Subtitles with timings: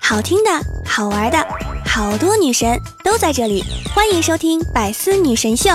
[0.00, 0.50] 好听的，
[0.84, 1.46] 好玩的，
[1.84, 5.70] 好多女神都在这里，欢迎收听《百思女神秀》。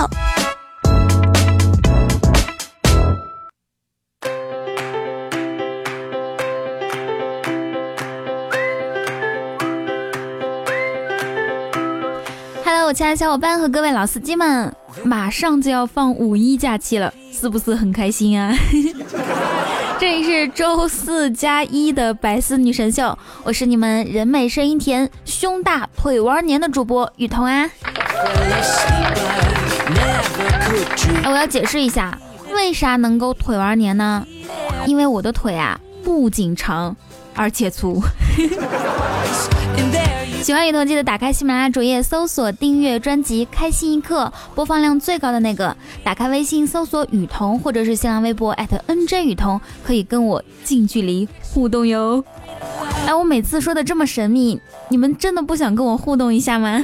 [12.64, 14.74] Hello，我亲爱的小伙伴和各位老司机们，
[15.04, 18.54] 马上就要放五一假期了，是不是很开心啊？
[20.02, 27.70] 这里是周四加一的百思女神秀，我是你们人美声音甜、胸大腿玩黏的主播雨桐啊。
[31.22, 32.18] 哎，我要解释一下，
[32.52, 34.26] 为啥能够腿玩黏呢？
[34.86, 36.96] 因为我的腿啊，不仅长，
[37.36, 38.02] 而且粗。
[40.42, 44.24] 喜欢雨桐记得打开喜马拉雅主页搜索订阅专辑《开心一刻》，
[44.56, 45.76] 播放量最高的那个。
[46.02, 52.24] 打开微信搜索雨桐，或者是新浪微博艾特 @nj 雨桐，可以跟我近距离互动哟。
[53.06, 56.82] 哎，我每次说的这么神秘，你们真的不想跟我互动一下吗？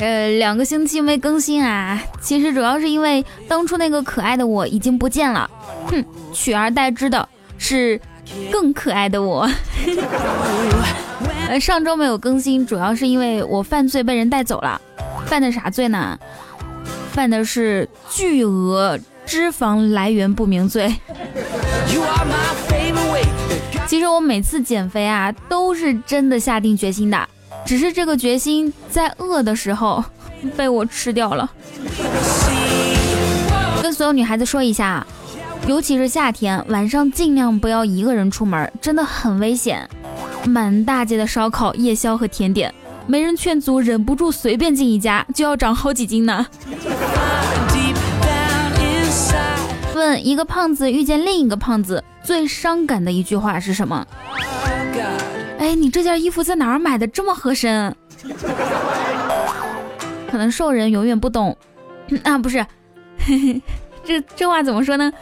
[0.00, 5.50] 呃，两个星期没更新啊，其实主要是因为当初那个可爱的我已经不见了，
[5.86, 7.98] 哼，取而代之的是。
[8.50, 9.48] 更可爱的我，
[11.48, 14.80] 呃，上周没有更新，主要是因为我犯罪被人带走了。
[15.26, 16.18] 犯的啥罪呢？
[17.12, 20.94] 犯的是巨额脂肪来源不明罪。
[23.86, 27.28] 其实我每次减肥啊，都是真的下定决心的，
[27.66, 30.04] 只是这个决心在饿的时候
[30.56, 31.50] 被我吃掉了。
[33.82, 35.04] 跟所有女孩子说一下。
[35.66, 39.88] 尤其是夏天晚上，尽量不要一个人出门，真的很危险。
[40.44, 42.74] 满大街的烧烤、夜宵和甜点，
[43.06, 46.46] 没人劝阻，忍不住随便进一家，就要长好几斤呢。
[49.94, 54.06] 问一个胖子遇见另一个胖子，最伤感的一句话是什么？
[55.58, 57.06] 哎，你这件衣服在哪儿买的？
[57.06, 57.94] 这么合身？
[60.30, 61.56] 可能瘦人永远不懂
[62.22, 62.64] 啊，不是，
[64.02, 65.12] 这这话怎么说呢？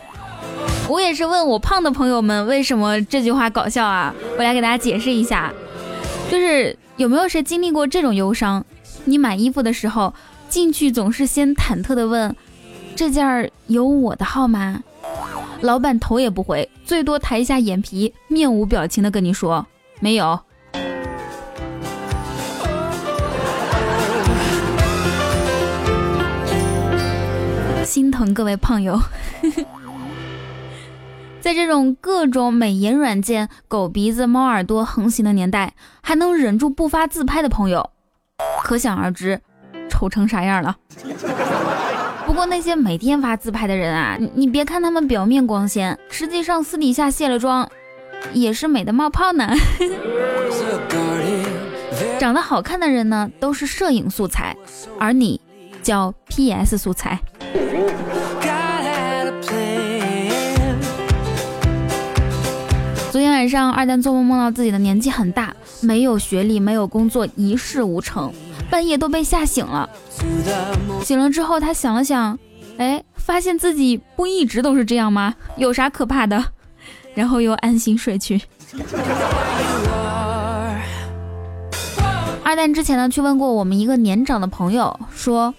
[0.89, 4.15] 我也是问我胖的朋友们为什么这句话搞笑啊？
[4.39, 5.53] 我来给大家解释一下，
[6.31, 8.65] 就是有没有谁经历过这种忧伤？
[9.05, 10.15] 你买衣服的时候
[10.49, 12.35] 进去总是先忐忑的问
[12.97, 14.83] ：“这件儿有我的号吗？”
[15.61, 19.67] 老板头也不回，最多抬一下眼皮，面无表情的跟你说
[20.01, 20.41] ：“没有。”
[27.85, 28.99] 心疼各位胖友。
[31.49, 35.73] 在这种各种美颜软件、狗鼻子、猫耳朵横行的年代，
[36.03, 37.89] 还能忍住不发自拍的朋友，
[38.63, 39.41] 可想而知，
[39.89, 40.77] 丑成啥样了。
[42.27, 47.67] 不过那些每天发自拍的人啊，你别看他们表面光鲜，实际上私底下卸了妆，
[48.35, 49.51] 也是美的冒泡呢。
[52.21, 54.55] 长得好看的人呢，都是摄影素材，
[55.01, 55.41] 而你
[55.83, 57.19] 叫 PS 素材。
[63.19, 68.33] 昨天晚上，二蛋做梦梦到自己的年纪很大，没有学历，没有工作，一事无成，
[68.71, 69.91] 半夜都被吓醒了。
[71.03, 72.39] 醒了之后，他想了想，
[72.77, 75.35] 哎，发现自己不一直都是这样吗？
[75.57, 76.45] 有啥可怕的？
[77.17, 78.41] 然后又安心睡去。
[82.45, 85.53] 二蛋之前呢，去问过我们一个年长的朋友，说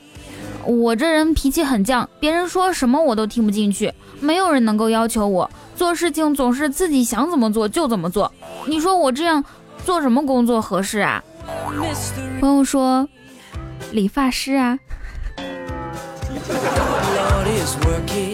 [0.64, 5.52] 我这人脾气很犟，别人说什么我都听不进去，没有人能够要求我。
[5.79, 8.29] 做事情总是自己想怎么做就怎么做，
[8.67, 9.41] 你说我这样
[9.85, 11.23] 做什么工作合适啊？
[12.41, 13.07] 朋友说，
[13.94, 14.78] 理发师啊。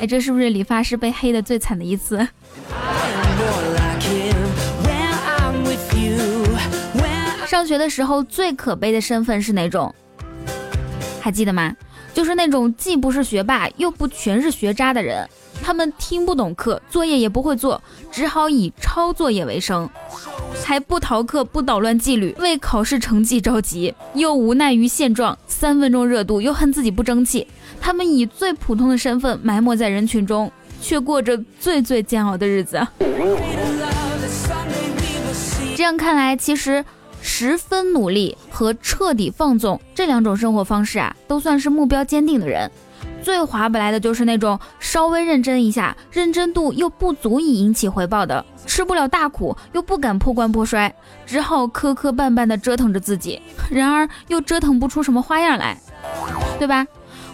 [0.02, 2.28] 哎，这是不是理发师被黑的最惨的一次？
[7.46, 9.94] 上学的时候最可悲的身份是哪种？
[11.22, 11.76] 还记得吗？
[12.12, 15.30] 就是那种既不是学霸又不全是学渣的人。
[15.66, 17.82] 他们听不懂课，作业也不会做，
[18.12, 19.90] 只好以抄作业为生，
[20.64, 27.48] 还不逃课，不捣乱纪律，为考试成绩着急，又无奈于现状，三分钟热度，又恨自己不争气。
[27.82, 32.86] 他们以最普通的身份埋没在人群中，却过着最最煎熬的日子。
[35.76, 36.86] 这样看来，其实
[37.24, 42.70] 十分努力和彻底放纵这两种生活方式啊，都算是目标坚定的人。
[43.26, 50.94] 最划不来的就是那种稍微认真一下，认真度又不足以引起回报的，吃不了大苦又不敢破罐破摔，
[51.26, 53.42] 只好磕磕绊绊地折腾着自己，
[53.72, 55.76] 然而又折腾不出什么花样来，
[56.60, 56.86] 对吧？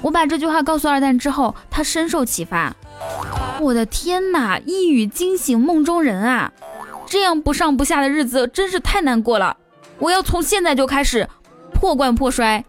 [0.01, 2.73] 我把这句话告诉二蛋之后，他深受启发，
[3.59, 4.57] 我的天哪！
[4.65, 6.49] 一语惊醒梦中人啊！
[7.05, 9.57] 这样不上不下的日子真是太难过了。
[9.99, 11.27] 我要从现在就开始
[11.73, 12.63] 破罐破摔。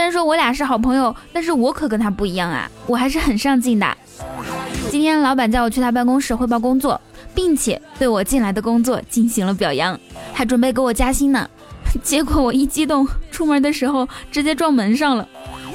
[0.00, 3.86] 虽然说我俩是好朋友，但是我可跟他不一样啊，我还是很上进的。
[4.88, 6.98] 今天老板叫我去他办公室汇报工作，
[7.34, 10.00] 并且对我进来的工作进行了表扬，
[10.32, 11.46] 还准备给我加薪呢。
[12.02, 15.28] 结果我一激动，出门的时候直接撞门上了。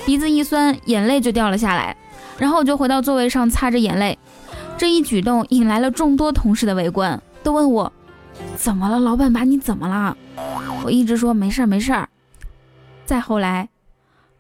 [0.08, 1.96] 鼻子一酸，眼泪就掉了下来，
[2.40, 4.18] 然后我就回到座位上擦着眼泪。
[4.76, 7.94] 这一举动引来了众多同事的围观，都问我
[8.56, 10.18] 怎么了，老板把你怎么了？
[10.84, 12.10] 我一直说没事儿没事儿。
[13.06, 13.70] 再后来，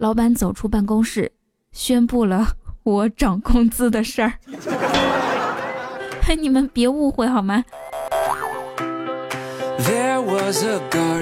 [0.05, 1.31] 老板走出办公室，
[1.71, 2.47] 宣布了
[2.85, 4.33] 我涨工资的事儿。
[6.39, 7.65] 你们别误会好吗？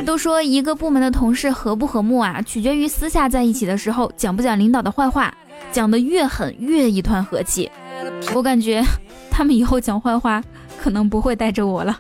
[0.06, 5.34] 都说一个部门的同事和不和睦啊，取决于私下在一起的时候讲不讲领导的坏话，
[5.72, 7.72] 讲的越狠越一团和气。
[8.36, 8.84] 我感觉
[9.32, 10.44] 他们以后讲坏话
[10.78, 11.98] 可能不会带着我了。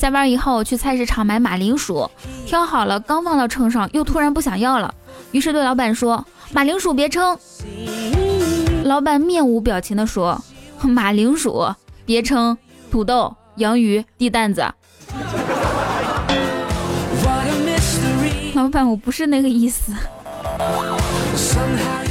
[0.00, 2.10] 下班以后去菜市场买马铃薯，
[2.54, 4.94] 挑好了刚放到秤上，又突然不想要了，
[5.32, 6.24] 于是对老板说
[6.54, 7.36] ：“马铃薯别称。”
[8.84, 10.40] 老板面无表情地说
[10.82, 11.66] ：“马铃薯
[12.06, 12.56] 别称。”
[12.92, 14.64] 土豆、洋芋、地蛋子，
[18.54, 19.92] 老板，我不是那个意思。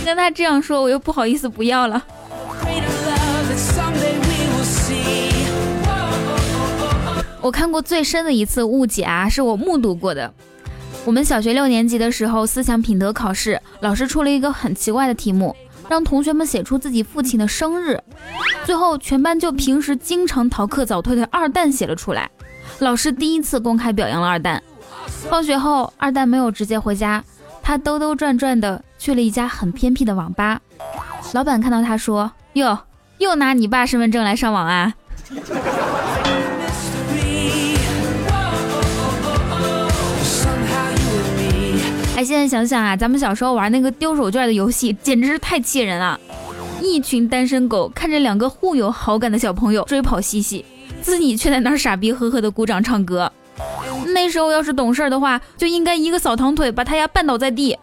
[0.04, 2.04] 跟他这样说，我又不好意思不要了。
[7.44, 10.34] 我看过最深的一次误解啊，是我目睹过的。
[11.04, 15.54] 我们小学六年级的时候，思想品德考试，老师出了一个很奇怪的题目。
[15.90, 18.02] 让同学们写出自己父亲的生日，
[18.64, 22.32] 最后全班就平时经常逃课早退的二蛋写了出来。
[22.80, 24.64] 老师第一次公开表扬了二蛋。
[25.30, 27.22] 放学后，二蛋没有直接回家，
[27.62, 30.62] 他兜兜转转的去了一家很偏僻的网吧。
[31.34, 32.80] 老板看到他说：“哟，
[33.18, 34.94] 又拿你爸身份证来上网啊？”
[42.24, 46.20] 现在想想啊，咱们小时候玩那个丢手绢的游戏，简直是太气人了。
[46.82, 50.66] 一群单身狗看着两个互有好感的小朋友追跑嬉戏，
[51.02, 53.32] 自己却在那儿傻逼呵呵的鼓掌唱歌。
[54.08, 57.78] 那时候要是懂事儿的话，就应该一个扫堂腿把他丫绊倒在地。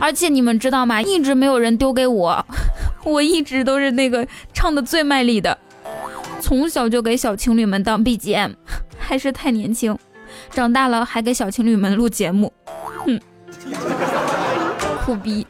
[0.00, 1.02] 而且你们知道吗？
[1.02, 2.44] 一直没有人丢给我，
[3.04, 5.58] 我一直都是那个唱的最卖力的，
[6.40, 8.54] 从小就给小情侣们当 BGM，
[8.98, 9.96] 还是太年轻。
[10.52, 12.52] 长大了还给小情侣们录节目，
[13.04, 13.20] 哼，
[15.04, 15.46] 苦逼！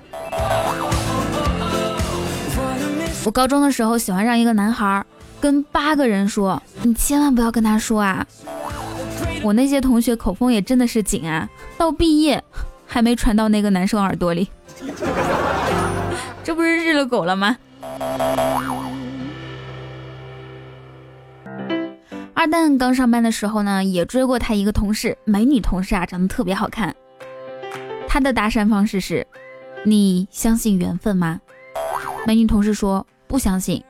[3.24, 5.04] 我高中的时候喜欢上一个男孩，
[5.40, 8.26] 跟八个人说，你千万不要跟他说啊！
[9.42, 12.42] 我那些同学口风也真的是紧啊，到毕业
[12.86, 14.48] 还没传到那个男生耳朵里，
[16.44, 17.56] 这不是日了狗了吗？
[22.32, 26.94] 二蛋刚上班的时候呢，也追过他一个同事，美女同事啊，长得特别好看。
[28.08, 29.26] 他的搭讪方式是：
[29.84, 31.38] 你相信缘分吗？
[32.26, 33.82] 美女同事说不相信。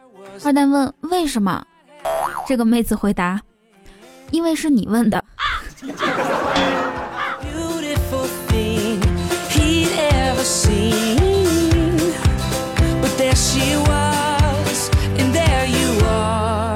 [0.45, 1.65] 二蛋问为什么？
[2.47, 3.41] 这个妹子回答：
[4.31, 5.19] 因为是你问的。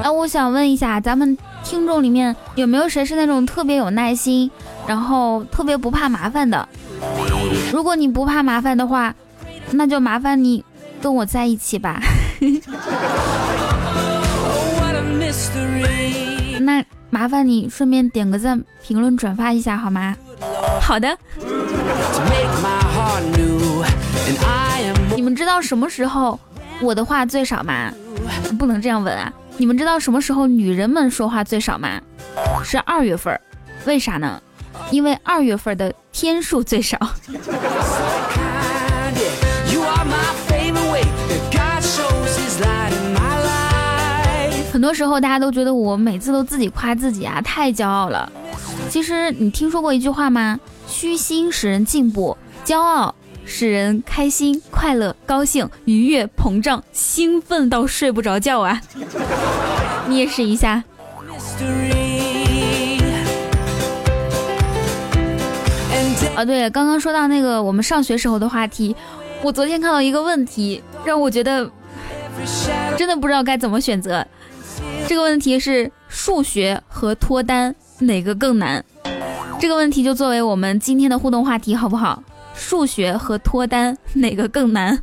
[0.03, 1.37] 啊，我想问一下咱们。
[1.65, 4.49] 听众里面有没有谁是那种特别有耐心，
[4.87, 6.67] 然后特别不怕麻烦的？
[7.73, 9.13] 如果你不怕麻烦的话，
[9.71, 10.63] 那就麻烦你
[11.01, 11.99] 跟我在一起吧。
[16.61, 20.15] 那麻烦你顺便点个赞、评论、转发一下好吗？
[20.79, 21.17] 好的。
[25.15, 26.39] 你们知道什么时候
[26.81, 27.91] 我的话最少吗？
[28.57, 29.31] 不能这样问啊。
[29.57, 32.01] 你们知道什么时候女人们说话最少吗？
[32.63, 33.39] 是二月份，
[33.85, 34.41] 为啥呢？
[34.91, 36.99] 因为二月份的天数最少。
[44.73, 48.29] 很多时候大家都觉得我每次都自己夸自己啊，太骄傲了。
[48.89, 50.59] 其实你听说过一句话吗？
[50.85, 53.15] 虚心使人进步，骄傲。
[53.45, 58.81] 使人开心、快乐、高兴、愉悦、膨胀、兴奋到睡不着觉啊！
[60.09, 60.83] 你也试一下。
[66.35, 68.93] 啊，对，刚刚说到那个我们上学时候的话题，
[69.41, 71.71] 我昨天看到一个问题，让我觉得
[72.97, 74.25] 真的不知道该怎么选择。
[75.07, 78.83] 这个问题是：数学和脱单哪个更难？
[79.59, 82.21] 这个问题就作为我们今天的互动话题，好不好？
[82.55, 84.99] 数学和脱单 哪个更难？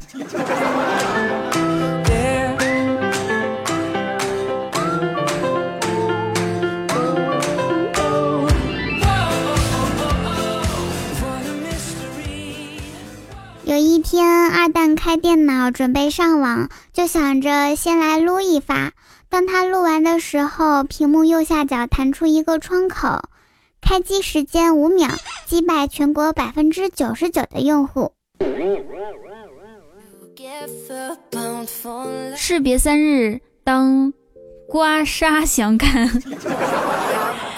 [13.64, 18.92] 有一天，二蛋开电脑准备上网，就想着先来撸一发。
[19.30, 23.22] 当他录完的时候，屏幕右下角弹出一个窗口，
[23.80, 25.08] 开机时间五秒，
[25.52, 28.10] 击败全国百分之九十九的用户。
[32.34, 34.14] 士别三日，当
[34.66, 36.08] 刮痧相看。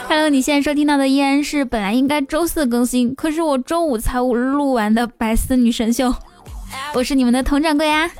[0.09, 6.13] Hello，你现在收听到的依然是本来应该周四更新，可是我周五才录完的百思女神秀。
[6.95, 8.11] 我是你们的佟掌柜啊。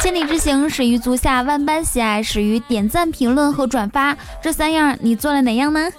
[0.00, 4.16] 千里之行，始于足下；万般喜爱，始于点赞、评论和转发。
[4.42, 5.90] 这三样，你做了哪样呢？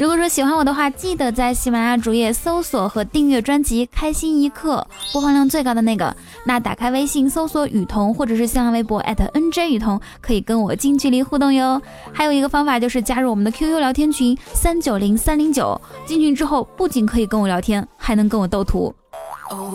[0.00, 6.16] 如果说喜欢我的话，记得在喜马拉雅主页搜索和订阅专辑《开心一刻》，播放量最高的那个。
[6.46, 11.80] 那打开微信搜索雨桐，或者是新浪微博 @nj 雨桐，可以跟我近距离互动哟。
[12.14, 18.94] 还有一个方法就是加入我们的 QQ 聊天群三九零三零九，进群之后不仅可以跟我聊天，还能跟我斗图。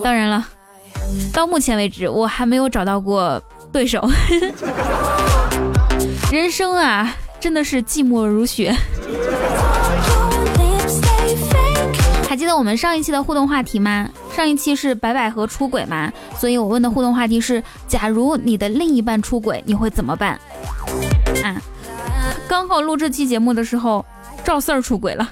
[0.04, 0.48] 当然了。
[1.34, 4.08] 到目前为止，我还没有找到过对手。
[6.32, 8.76] 人生啊，真的是寂寞如雪。
[12.28, 14.10] 还记得我们上一期的互动话题吗？
[14.34, 16.12] 上一期是白百合出轨吗？
[16.40, 20.40] 所以我问的互动话题是：假如你的另一半出轨，你会怎么办？
[21.44, 21.62] 啊，
[22.48, 24.06] 刚好录这期节目的时候，
[24.46, 25.30] 赵四儿出轨了，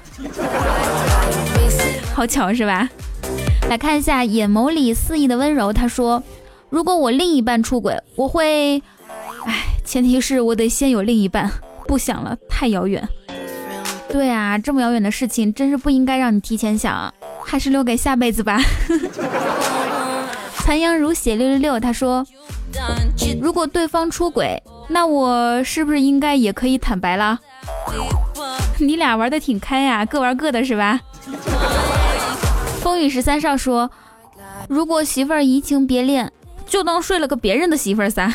[2.13, 2.89] 好巧是吧？
[3.69, 5.71] 来看一下眼眸里肆意的温柔。
[5.71, 6.23] 他说
[6.71, 8.81] ：“如果我另一半出轨，我会……
[9.45, 11.47] 哎，前提是我得先有另一半。
[11.87, 13.07] 不想了，太遥远。
[14.11, 17.13] 对啊，这么遥远的事情，真是不应该让你提前想，
[17.45, 18.59] 还是留给下辈子吧。
[20.65, 21.79] ”残阳如血六六六。
[21.79, 22.25] 他说
[23.39, 27.39] ：“如果对方出轨，那我是不是应该也可以坦白了？
[28.81, 30.99] 你俩玩的挺开呀，各玩各的是吧？”
[32.99, 33.89] 风雨十三少说
[34.67, 36.29] ：“如果媳妇儿移情别恋，
[36.65, 38.29] 就当睡了个别人的媳妇儿仨。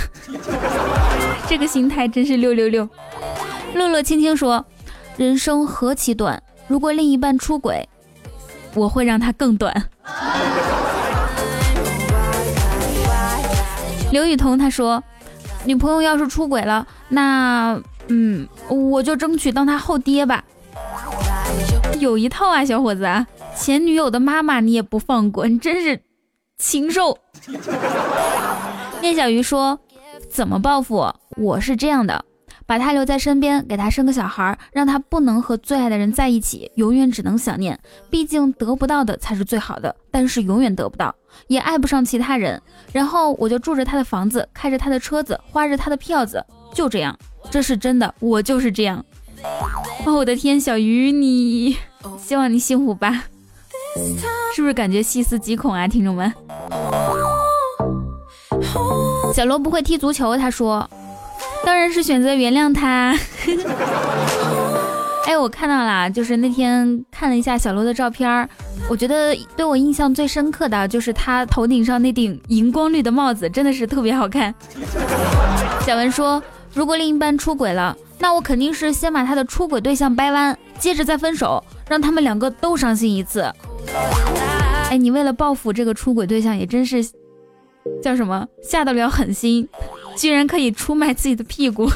[1.47, 2.89] 这个心态真是六六六。”
[3.77, 4.65] 乐乐轻轻说
[5.19, 7.87] ：“人生何其短，如果另一半出轨，
[8.73, 9.85] 我会让他更短。”
[14.11, 15.05] 刘雨桐他说
[15.67, 17.79] ：“女朋友要是出轨了，那
[18.09, 20.43] 嗯，我就争取当他后爹吧。
[22.01, 23.07] 有一套啊，小伙子。”
[23.57, 26.01] 前女友的妈妈你也不放过，你真是
[26.59, 27.17] 禽兽。
[29.01, 29.79] 聂小鱼说
[30.31, 30.97] ：“怎么报复？
[30.97, 32.25] 我我是这样的，
[32.67, 37.79] 把他留在身边，给他生个小孩，让他不能和最爱的人在一起，永远只能想念。
[38.11, 41.15] 毕竟得不到的才是最好的，但是永远得不到，
[41.49, 42.61] 也爱不上其他人。
[42.93, 47.17] 然后我就住着他的房子，开着他的车子，花着他的票子，就这样。
[47.51, 49.05] 这是真的，我就是这样。
[50.07, 51.77] 哦，我的天，小鱼，你
[52.19, 53.25] 希望你幸福吧。”
[54.55, 56.33] 是不是感觉细思极恐啊，听众们？
[59.35, 60.89] 小罗不会踢足球，他说，
[61.65, 63.17] 当然是选择原谅他。
[65.27, 68.49] 哎，我看到了，就是那天看了一下小罗的照片，
[68.89, 74.55] 我觉得对我印象最深刻的就是他头顶上那顶荧光绿的帽子，真的是特别好看。
[75.81, 76.43] 小文说，
[76.75, 83.51] 如果另一半出轨了，那我肯定是先把他的出轨对象掰弯，接着再分手，让他们两个都伤心一次。
[84.91, 87.05] 哎，你为了报复这个出轨对象，也真是
[88.03, 89.69] 叫什么下得了狠心，
[90.17, 91.91] 居然可以出卖自己的屁股。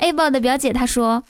[0.00, 1.22] A 宝的表姐她说，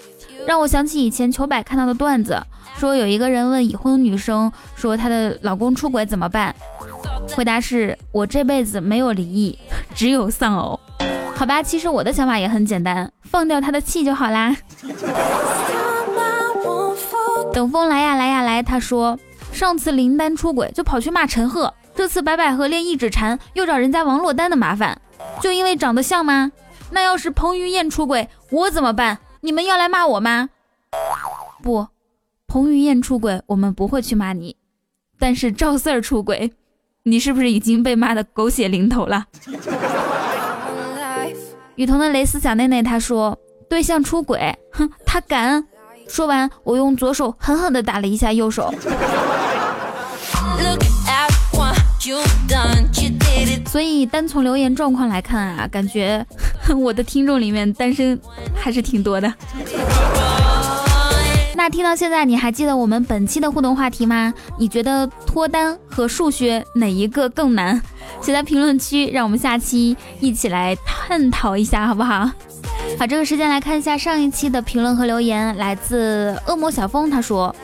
[0.47, 2.41] 让我想起以前糗百看到的段子，
[2.77, 6.55] 说有一个人问已婚女生说她的老公出轨怎么办，
[7.35, 9.59] 回答是我这辈子没有离异，
[9.95, 10.79] 只有丧偶。
[11.35, 14.55] 好吧，其实我的想法也很简单，放掉他的气就好啦。
[17.53, 18.63] 等风来呀来呀来！
[18.63, 19.19] 他说，
[19.53, 25.01] 上次林丹出轨就跑去骂陈赫，这次白百合练一指禅又找人家王珞丹的麻烦，
[25.41, 26.53] 就因为长得像吗？
[26.91, 29.19] 那要是彭于晏出轨，我怎么办？
[29.41, 30.51] 你们要来骂我吗？
[31.63, 31.89] 不，
[32.47, 34.57] 彭于晏出轨我们不会去骂你，
[35.19, 36.53] 但是赵四儿出轨，
[37.03, 39.27] 你是不是已经被骂的狗血淋头了？
[41.75, 43.39] 雨桐的蕾丝小内内他说，
[43.69, 45.67] 对象出轨，哼，他敢。
[46.11, 48.75] 说完，我用左手狠狠地打了一下右手。
[53.67, 56.27] 所以单从留言状况来看啊，感觉
[56.77, 58.19] 我的听众里面单身
[58.55, 59.33] 还是挺多的。
[61.55, 64.33] 那听到现在，你还记得我们本期的互动话题吗？
[64.59, 67.81] 你觉得脱单和数学哪一个更难？
[68.23, 72.29] 写在评论区，让我们下期一起来探讨一下，好不好？
[72.99, 77.55] 好，这个时间来看一下上一期的评论和留言，来自恶魔小峰，他说。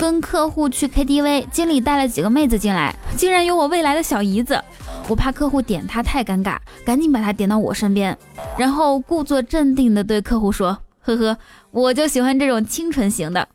[0.00, 4.60] 跟客户去 KTV，经理带了几个妹子进来，竟然有我未来的小姨子。
[5.06, 8.18] 我怕客户点她太尴尬，赶紧把她点到我身边，
[8.58, 11.38] 然后故作镇定地对客户说：“呵呵，
[11.70, 13.48] 我就喜欢这种清纯型的。”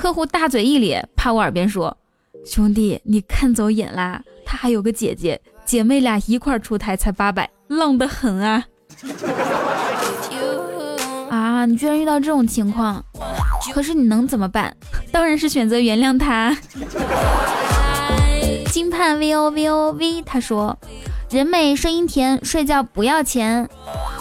[0.00, 1.94] 客户大嘴一咧，趴我耳边说
[2.46, 8.64] ：“兄弟，你看走眼啦，他还有个姐姐，姐妹俩一块出台才八百，浪得很啊！”
[11.78, 13.02] 居然遇到这种情况，
[13.72, 14.76] 可是你能怎么办？
[15.12, 16.56] 当然是选择原谅他。
[18.72, 20.76] 金盼 V O V O V，他说
[21.30, 23.68] ：“人美声音甜，睡觉不要钱。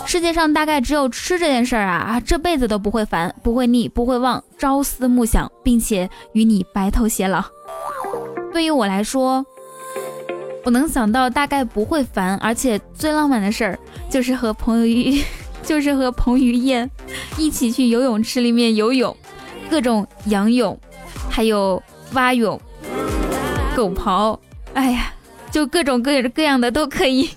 [0.06, 7.44] 世界上大概只有吃这件事儿啊啊，这辈子都不会烦，不会腻，不会忘，朝思暮想，并且与你白头偕老。”
[8.54, 9.46] 对于我来说，
[10.64, 13.78] 我能想到大概不会烦，而且最浪漫的事儿
[14.10, 15.24] 就是和朋友一，
[15.68, 16.90] 就是和彭于晏
[17.38, 19.16] 一起去游泳池里面游泳，
[19.70, 20.80] 各种仰泳。
[21.30, 21.84] 还有
[22.14, 22.60] 蛙泳、
[23.76, 24.40] 狗刨，
[24.74, 25.14] 哎呀，
[25.52, 27.30] 就各种各各样的都可以。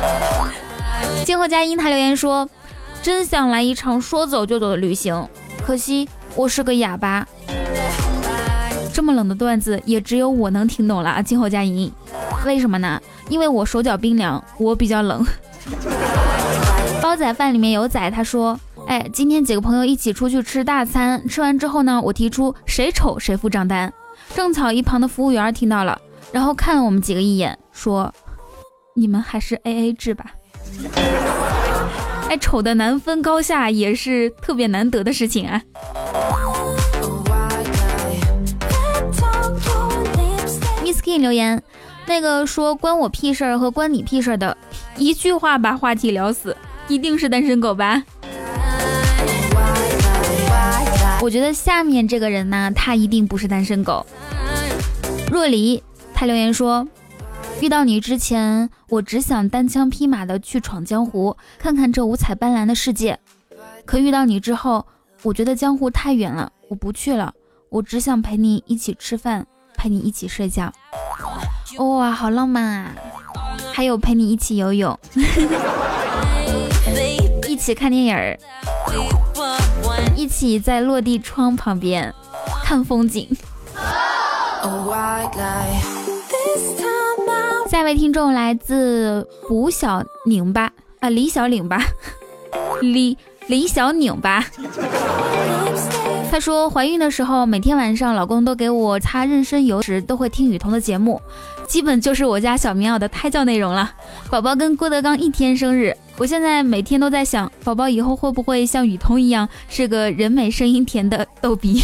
[1.24, 2.46] 静候佳音他留言说
[3.00, 5.26] ：“真想来一场说走就走的旅行，
[5.64, 7.26] 可惜我是个哑巴。”
[8.92, 11.22] 这么冷的段子也只有我能听懂了啊！
[11.22, 11.90] 静候佳音，
[12.44, 13.00] 为什么呢？
[13.30, 15.26] 因为我手脚冰凉，我比较冷。
[17.14, 18.58] 煲仔饭里面有仔，他说。
[18.88, 23.92] 哎，今天几个朋友一起出去吃大餐，吃完之后呢，我提出谁丑谁付账单。
[24.34, 25.96] 正巧一旁的服务员听到了，
[26.32, 28.12] 然后看了我们几个一眼，说
[28.96, 30.32] ：“你们还是 A A 制吧。”
[32.28, 35.62] 哎，丑的难分高下也是特别难得的事情啊。
[40.82, 41.62] Miss King 留言，
[42.06, 44.58] 那个说关我屁事儿和关你屁事儿的，
[44.96, 46.56] 一句话把话题聊死，
[46.88, 48.02] 一定是单身狗吧？
[51.22, 54.04] 我觉得下面这个人呢，他一定不是单身狗。
[55.32, 56.86] 若离，他留言说，
[57.60, 63.18] 遇到你之前，我只想单枪匹马的去闯江湖，看看这五彩斑斓的世界。
[63.86, 64.86] 可遇到你之后，
[65.22, 67.32] 我觉得江湖太远了，我不去了。
[67.70, 70.70] 我只想陪你一起吃饭，陪你一起睡觉。
[71.78, 72.94] 哇，好浪漫啊！
[73.72, 74.96] 还有陪你一起游泳，
[77.48, 78.38] 一起看电影儿。
[80.16, 82.12] 一起在落地窗旁边
[82.64, 83.28] 看风景。
[87.70, 91.84] 下一位听众来自吴小拧巴啊，李小拧巴，
[92.80, 94.44] 李李小拧巴。
[96.30, 101.20] 他说怀孕的时候，每天晚上老公都给我擦妊娠油时，都会听雨桐的节目。
[101.68, 103.92] 基本就是我家小棉袄的胎教内容了。
[104.30, 111.82] 宝宝跟郭德纲一天生日，我现在每天都在想，宝宝以后会不会像雨桐一样是个人美声音甜的逗比？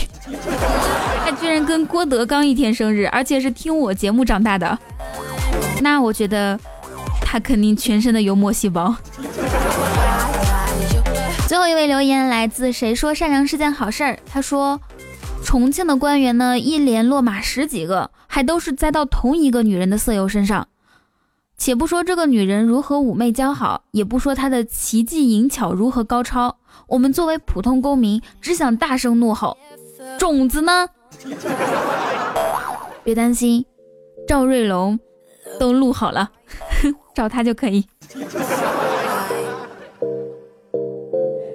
[1.25, 4.79] 他居然跟郭德纲一天生日，而且是听我节目长大的，
[5.83, 6.59] 那我觉得
[7.21, 8.95] 他肯定全身的幽默细胞。
[11.49, 14.19] 最后一位留言来自谁说善良是件好事儿？
[14.31, 14.81] 他说。
[15.43, 20.69] 重庆的官员呢，一连落马十几个，还都是栽到同一个女人的色诱身上。
[21.61, 26.57] 且不说这个女人如何妩媚姣好，也不说她的奇技淫巧如何高超，
[26.89, 29.59] 我们作为普通公民，只想大声怒吼：
[30.19, 30.89] 种子呢？
[33.05, 33.63] 别担心，
[34.27, 34.99] 赵瑞龙
[35.59, 36.31] 都录好了，
[37.15, 37.85] 找他就可以。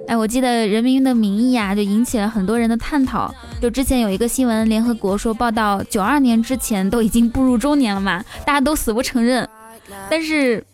[0.06, 3.34] 哎，我记得《人民的名义》啊，就引起了很多人的探讨。
[3.60, 9.45] 就之前有一个新闻，联合国说报道，九二年之前都已经步入中年了嘛，大家都死不承认。
[10.10, 10.64] 但是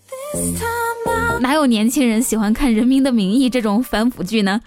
[1.41, 4.61] 哪有年轻人喜欢看《人民的名义》这种反腐剧呢？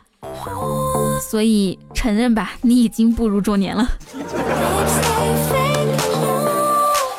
[1.22, 3.90] 所以承认吧，你已经步入中年了。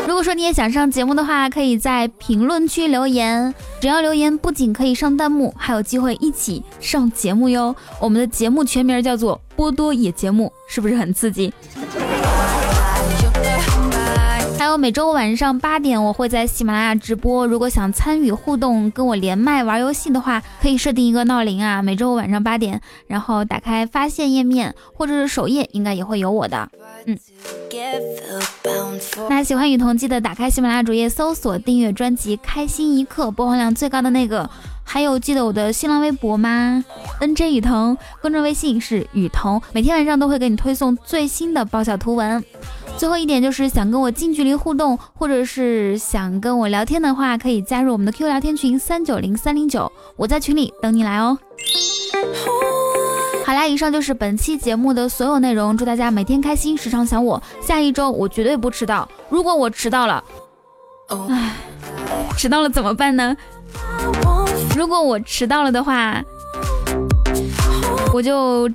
[0.06, 3.54] 如果说你也想上节目的话，可以在评论区留言。
[3.80, 7.74] 只要留言，不仅可以上弹幕，还有机会一起上节目哟。
[8.00, 11.52] 我们的节目全名叫做波多野节目，是不是很刺激？
[14.78, 17.46] 每周晚上八点，我会在喜马拉雅直播。
[17.46, 21.80] 如果想参与互动，跟我连麦玩游戏的话，可以设定一个闹铃啊。
[21.80, 26.68] 每周五晚上八点，然后打开发现页面或者是首页，应该也会有我的。
[27.06, 27.18] 嗯，
[29.30, 34.48] 那喜欢雨桐记得打开喜马拉雅主页搜索订阅专辑《开心一刻》，播放量最高的那个
[34.84, 36.84] 还有记得我的新浪微博吗
[37.20, 42.44] ？NJ 雨桐，公众微信是雨桐，每天晚上都会给你推送最新的爆笑图文。
[42.98, 51.38] 最后一点就是想跟我近距离互动，或者是想跟我聊天的话，可以加入我们的 Q 聊天群三九零三零九，我在群里等你来哦。
[53.44, 57.40] 好啦，以上就是本期节目的所有内容，祝大家每天开心，时常想我。
[57.60, 60.24] 下一周我绝对不迟到，如果我迟到了，
[61.28, 61.52] 唉，
[62.36, 63.36] 迟到了怎么办呢？
[64.76, 66.20] 如果我迟到了的话，
[68.12, 68.68] 我就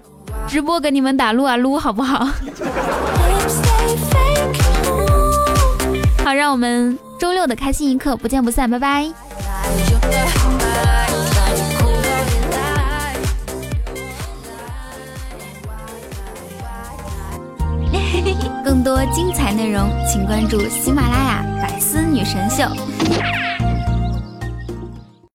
[0.48, 2.28] 直播给你们打撸啊撸，好不好？
[6.32, 9.06] 好，让我们周六的开心一刻不见不散，拜拜。
[18.64, 22.64] 更多精彩内容，请关注喜马拉雅《百思女神秀》。